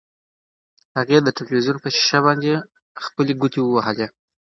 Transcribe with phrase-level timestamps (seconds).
[0.97, 2.51] هغې د تلویزیون په شیشه باندې
[3.05, 4.07] خپلې ګوتې وهلې.